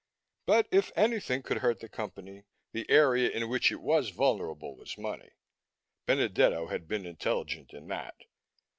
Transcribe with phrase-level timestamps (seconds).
[0.47, 4.97] But, if anything could hurt the Company, the area in which it was vulnerable was
[4.97, 5.33] money.
[6.07, 8.15] Benedetto had been intelligent in that.